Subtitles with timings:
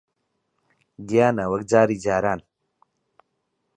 [1.09, 2.39] گیانە، وەک جاری جاران